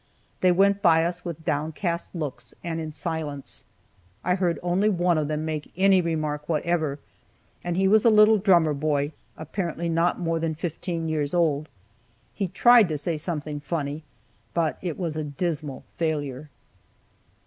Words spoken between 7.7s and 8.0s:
he